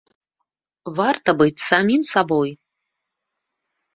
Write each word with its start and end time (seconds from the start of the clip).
Варта 0.99 1.29
быць 1.41 1.63
самім 1.69 2.01
сабой! 2.13 2.51